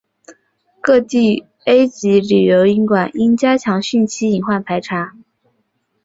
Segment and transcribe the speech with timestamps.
[0.81, 5.15] 各地 A 级旅游景区应加强汛期隐患排查